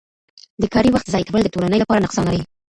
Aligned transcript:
د 0.61 0.63
کاري 0.73 0.89
وخت 0.91 1.07
ضایع 1.13 1.25
کول 1.27 1.41
د 1.43 1.47
ټولنې 1.53 1.77
لپاره 1.79 2.03
نقصان 2.05 2.25
لري. 2.27 2.41